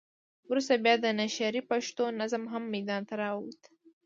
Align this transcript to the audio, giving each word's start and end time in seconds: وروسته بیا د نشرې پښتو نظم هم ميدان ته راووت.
وروسته 0.49 0.73
بیا 0.83 0.95
د 1.01 1.05
نشرې 1.19 1.61
پښتو 1.71 2.03
نظم 2.19 2.43
هم 2.53 2.63
ميدان 2.73 3.01
ته 3.09 3.13
راووت. 3.21 3.61